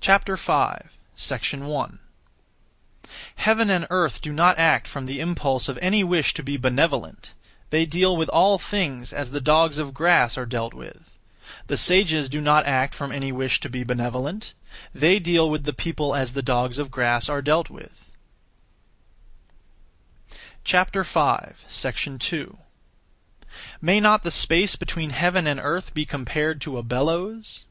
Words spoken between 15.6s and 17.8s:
the people as the dogs of grass are dealt